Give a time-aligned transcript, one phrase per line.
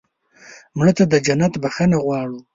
[0.77, 2.39] مړه ته د جنت بښنه غواړو